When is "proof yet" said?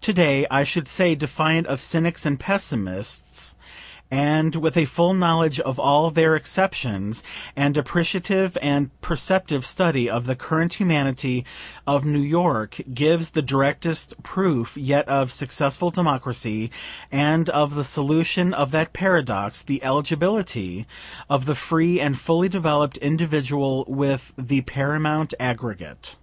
14.24-15.06